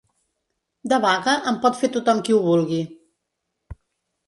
[0.93, 2.83] De vaga, en pot fer tothom qui ho vulgui.